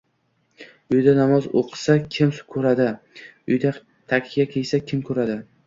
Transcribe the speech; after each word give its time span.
—Uyida 0.93 1.13
namoz 1.19 1.45
o‘qisa, 1.61 1.97
kim 2.17 2.33
ko‘radi? 2.55 2.89
Uyida 3.21 3.77
takya 4.15 4.51
kiysa, 4.57 4.85
kim 4.93 5.09
ko‘radi? 5.15 5.41